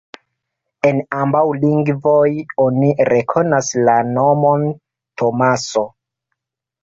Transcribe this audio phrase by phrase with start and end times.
[0.89, 2.29] En ambaŭ lingvoj
[2.63, 4.65] oni rekonas la nomon
[5.23, 5.85] Tomaso.